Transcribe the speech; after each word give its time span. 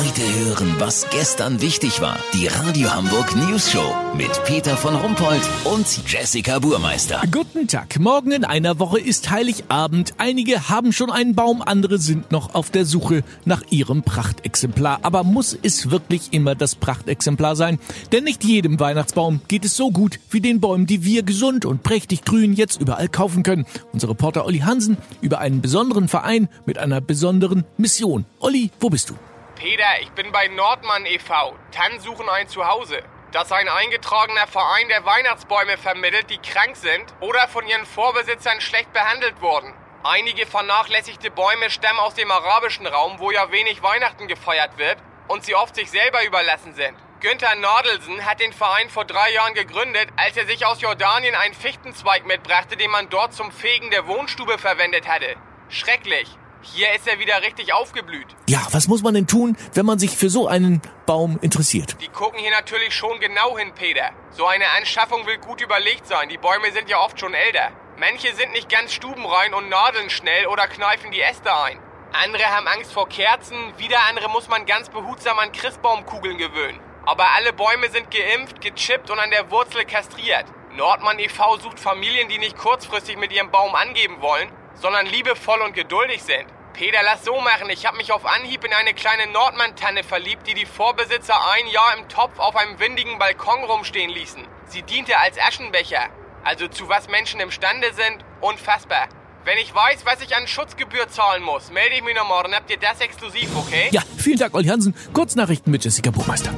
Heute 0.00 0.22
hören, 0.22 0.76
was 0.78 1.10
gestern 1.10 1.60
wichtig 1.60 2.00
war. 2.00 2.18
Die 2.32 2.46
Radio 2.46 2.90
Hamburg 2.90 3.36
News 3.36 3.70
Show 3.70 3.94
mit 4.16 4.30
Peter 4.46 4.74
von 4.74 4.94
Rumpold 4.94 5.42
und 5.64 5.86
Jessica 6.10 6.58
Burmeister. 6.58 7.20
Guten 7.30 7.68
Tag. 7.68 8.00
Morgen 8.00 8.32
in 8.32 8.46
einer 8.46 8.78
Woche 8.78 8.98
ist 8.98 9.30
Heiligabend. 9.30 10.14
Einige 10.16 10.70
haben 10.70 10.94
schon 10.94 11.10
einen 11.10 11.34
Baum, 11.34 11.60
andere 11.60 11.98
sind 11.98 12.32
noch 12.32 12.54
auf 12.54 12.70
der 12.70 12.86
Suche 12.86 13.24
nach 13.44 13.62
ihrem 13.68 14.02
Prachtexemplar. 14.02 15.00
Aber 15.02 15.22
muss 15.22 15.54
es 15.62 15.90
wirklich 15.90 16.32
immer 16.32 16.54
das 16.54 16.76
Prachtexemplar 16.76 17.54
sein? 17.54 17.78
Denn 18.10 18.24
nicht 18.24 18.42
jedem 18.42 18.80
Weihnachtsbaum 18.80 19.42
geht 19.48 19.66
es 19.66 19.76
so 19.76 19.90
gut 19.90 20.18
wie 20.30 20.40
den 20.40 20.60
Bäumen, 20.60 20.86
die 20.86 21.04
wir 21.04 21.24
gesund 21.24 21.66
und 21.66 21.82
prächtig 21.82 22.24
grün 22.24 22.54
jetzt 22.54 22.80
überall 22.80 23.08
kaufen 23.08 23.42
können. 23.42 23.66
Unser 23.92 24.08
Reporter 24.08 24.46
Olli 24.46 24.60
Hansen 24.60 24.96
über 25.20 25.40
einen 25.40 25.60
besonderen 25.60 26.08
Verein 26.08 26.48
mit 26.64 26.78
einer 26.78 27.02
besonderen 27.02 27.64
Mission. 27.76 28.24
Olli, 28.38 28.70
wo 28.80 28.88
bist 28.88 29.10
du? 29.10 29.14
Peter, 29.60 30.00
ich 30.00 30.10
bin 30.12 30.32
bei 30.32 30.48
Nordmann 30.48 31.04
e.V. 31.04 31.54
Tannen 31.70 32.00
suchen 32.00 32.30
ein 32.30 32.48
Zuhause. 32.48 33.02
Das 33.30 33.44
ist 33.44 33.52
ein 33.52 33.68
eingetragener 33.68 34.46
Verein, 34.46 34.88
der 34.88 35.04
Weihnachtsbäume 35.04 35.76
vermittelt, 35.76 36.30
die 36.30 36.38
krank 36.38 36.76
sind 36.76 37.12
oder 37.20 37.46
von 37.46 37.66
ihren 37.66 37.84
Vorbesitzern 37.84 38.62
schlecht 38.62 38.90
behandelt 38.94 39.42
wurden. 39.42 39.74
Einige 40.02 40.46
vernachlässigte 40.46 41.30
Bäume 41.30 41.68
stammen 41.68 41.98
aus 41.98 42.14
dem 42.14 42.30
arabischen 42.30 42.86
Raum, 42.86 43.18
wo 43.18 43.32
ja 43.32 43.52
wenig 43.52 43.82
Weihnachten 43.82 44.28
gefeiert 44.28 44.78
wird 44.78 44.96
und 45.28 45.44
sie 45.44 45.54
oft 45.54 45.74
sich 45.74 45.90
selber 45.90 46.24
überlassen 46.24 46.72
sind. 46.72 46.96
Günther 47.20 47.54
Nadelsen 47.56 48.24
hat 48.24 48.40
den 48.40 48.54
Verein 48.54 48.88
vor 48.88 49.04
drei 49.04 49.30
Jahren 49.30 49.52
gegründet, 49.52 50.08
als 50.16 50.38
er 50.38 50.46
sich 50.46 50.64
aus 50.64 50.80
Jordanien 50.80 51.34
einen 51.34 51.52
Fichtenzweig 51.52 52.24
mitbrachte, 52.24 52.78
den 52.78 52.90
man 52.90 53.10
dort 53.10 53.34
zum 53.34 53.52
Fegen 53.52 53.90
der 53.90 54.06
Wohnstube 54.06 54.56
verwendet 54.56 55.06
hatte. 55.06 55.36
Schrecklich. 55.68 56.34
Hier 56.62 56.92
ist 56.94 57.06
er 57.08 57.18
wieder 57.18 57.40
richtig 57.42 57.72
aufgeblüht. 57.72 58.26
Ja, 58.48 58.66
was 58.72 58.86
muss 58.86 59.02
man 59.02 59.14
denn 59.14 59.26
tun, 59.26 59.56
wenn 59.72 59.86
man 59.86 59.98
sich 59.98 60.16
für 60.16 60.28
so 60.28 60.46
einen 60.46 60.82
Baum 61.06 61.38
interessiert? 61.40 61.96
Die 62.00 62.08
gucken 62.08 62.38
hier 62.38 62.50
natürlich 62.50 62.94
schon 62.94 63.18
genau 63.18 63.56
hin, 63.56 63.72
Peter. 63.74 64.10
So 64.30 64.46
eine 64.46 64.68
Anschaffung 64.76 65.26
will 65.26 65.38
gut 65.38 65.62
überlegt 65.62 66.06
sein. 66.06 66.28
Die 66.28 66.36
Bäume 66.36 66.70
sind 66.72 66.90
ja 66.90 67.00
oft 67.00 67.18
schon 67.18 67.32
älter. 67.32 67.70
Manche 67.98 68.34
sind 68.34 68.52
nicht 68.52 68.68
ganz 68.68 68.92
stubenrein 68.92 69.54
und 69.54 69.68
nadeln 69.70 70.10
schnell 70.10 70.46
oder 70.46 70.68
kneifen 70.68 71.10
die 71.10 71.22
Äste 71.22 71.54
ein. 71.54 71.78
Andere 72.12 72.44
haben 72.44 72.66
Angst 72.66 72.92
vor 72.92 73.08
Kerzen, 73.08 73.56
wieder 73.78 73.98
andere 74.08 74.28
muss 74.28 74.48
man 74.48 74.66
ganz 74.66 74.88
behutsam 74.90 75.38
an 75.38 75.52
Christbaumkugeln 75.52 76.38
gewöhnen. 76.38 76.80
Aber 77.06 77.30
alle 77.36 77.52
Bäume 77.52 77.88
sind 77.88 78.10
geimpft, 78.10 78.60
gechippt 78.60 79.10
und 79.10 79.18
an 79.18 79.30
der 79.30 79.50
Wurzel 79.50 79.84
kastriert. 79.84 80.44
Nordmann 80.76 81.18
e.V. 81.18 81.58
sucht 81.58 81.80
Familien, 81.80 82.28
die 82.28 82.38
nicht 82.38 82.56
kurzfristig 82.56 83.16
mit 83.16 83.32
ihrem 83.32 83.50
Baum 83.50 83.74
angeben 83.74 84.20
wollen, 84.20 84.50
sondern 84.80 85.06
liebevoll 85.06 85.60
und 85.60 85.74
geduldig 85.74 86.22
sind. 86.22 86.46
Peter, 86.72 87.00
lass 87.04 87.24
so 87.24 87.38
machen. 87.40 87.68
Ich 87.68 87.84
habe 87.84 87.96
mich 87.96 88.12
auf 88.12 88.24
Anhieb 88.24 88.64
in 88.64 88.72
eine 88.72 88.94
kleine 88.94 89.30
Nordmann-Tanne 89.32 90.02
verliebt, 90.02 90.46
die 90.46 90.54
die 90.54 90.66
Vorbesitzer 90.66 91.34
ein 91.52 91.66
Jahr 91.66 91.96
im 91.98 92.08
Topf 92.08 92.38
auf 92.38 92.56
einem 92.56 92.78
windigen 92.78 93.18
Balkon 93.18 93.64
rumstehen 93.64 94.10
ließen. 94.10 94.46
Sie 94.66 94.82
diente 94.82 95.18
als 95.18 95.38
Aschenbecher. 95.38 96.08
Also 96.42 96.68
zu 96.68 96.88
was 96.88 97.08
Menschen 97.08 97.40
imstande 97.40 97.92
sind, 97.92 98.24
unfassbar. 98.40 99.08
Wenn 99.44 99.58
ich 99.58 99.74
weiß, 99.74 100.04
was 100.04 100.22
ich 100.22 100.36
an 100.36 100.46
Schutzgebühr 100.46 101.08
zahlen 101.08 101.42
muss, 101.42 101.70
melde 101.70 101.96
ich 101.96 102.02
mich 102.02 102.14
noch 102.14 102.28
morgen. 102.28 102.54
Habt 102.54 102.70
ihr 102.70 102.78
das 102.78 103.00
exklusiv, 103.00 103.48
okay? 103.56 103.88
Ja, 103.90 104.02
vielen 104.18 104.38
Dank, 104.38 104.54
Olli 104.54 104.68
Hansen. 104.68 104.94
Kurznachrichten 105.12 105.72
mit 105.72 105.84
Jessica 105.84 106.10
Buchmeister. 106.10 106.52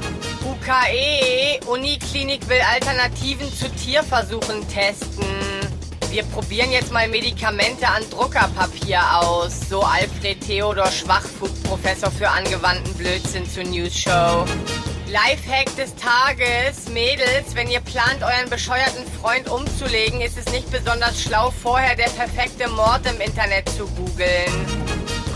UKE, 0.45 1.61
Uniklinik 1.67 2.49
will 2.49 2.61
Alternativen 2.61 3.53
zu 3.53 3.69
Tierversuchen 3.75 4.69
testen. 4.69 5.52
Wir 6.13 6.25
probieren 6.25 6.71
jetzt 6.71 6.93
mal 6.93 7.09
Medikamente 7.09 7.89
an 7.89 8.03
Druckerpapier 8.11 9.01
aus. 9.19 9.71
So 9.71 9.81
Alfred 9.81 10.47
Theodor 10.47 10.89
Schwachfug, 10.89 11.51
Professor 11.63 12.11
für 12.11 12.29
angewandten 12.29 12.93
Blödsinn 12.99 13.49
zur 13.49 13.65
News 13.65 13.97
Show. 13.97 14.45
Lifehack 15.09 15.75
des 15.75 15.95
Tages. 15.97 16.91
Mädels, 16.91 17.55
wenn 17.55 17.71
ihr 17.71 17.81
plant, 17.81 18.23
euren 18.23 18.51
bescheuerten 18.51 19.11
Freund 19.23 19.49
umzulegen, 19.49 20.21
ist 20.21 20.37
es 20.37 20.53
nicht 20.53 20.71
besonders 20.71 21.19
schlau, 21.19 21.51
vorher 21.51 21.97
der 21.97 22.11
perfekte 22.11 22.69
Mord 22.69 23.07
im 23.07 23.19
Internet 23.19 23.71
zu 23.71 23.87
googeln. 23.87 24.67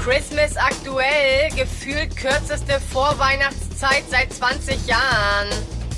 Christmas 0.05 0.59
aktuell, 0.59 1.49
gefühlt 1.57 2.15
kürzeste 2.15 2.81
Vorweihnachtszeit 2.93 4.05
seit 4.11 4.31
20 4.31 4.87
Jahren. 4.87 5.49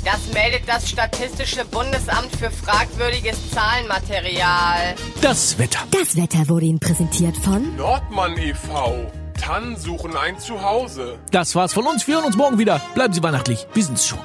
Das 0.05 0.33
meldet 0.33 0.69
das 0.69 0.89
Statistische 0.89 1.65
Bundesamt 1.65 2.35
für 2.37 2.51
fragwürdiges 2.51 3.51
Zahlenmaterial. 3.51 4.95
Das 5.21 5.59
Wetter. 5.59 5.81
Das 5.91 6.17
Wetter 6.17 6.49
wurde 6.49 6.67
Ihnen 6.67 6.79
präsentiert 6.79 7.37
von 7.37 7.77
Nordmann 7.77 8.37
e.V. 8.39 9.11
Tannen 9.41 9.77
suchen 9.77 10.17
ein 10.17 10.39
Zuhause. 10.39 11.19
Das 11.31 11.55
war's 11.55 11.73
von 11.73 11.87
uns. 11.87 12.07
Wir 12.07 12.17
hören 12.17 12.25
uns 12.27 12.37
morgen 12.37 12.59
wieder. 12.59 12.81
Bleiben 12.95 13.13
Sie 13.13 13.23
weihnachtlich. 13.23 13.67
Wir 13.75 13.85
sind's 13.85 14.07
schon. 14.07 14.19